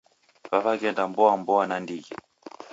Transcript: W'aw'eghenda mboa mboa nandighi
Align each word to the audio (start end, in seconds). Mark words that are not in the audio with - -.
W'aw'eghenda 0.51 1.03
mboa 1.09 1.33
mboa 1.39 1.63
nandighi 1.69 2.13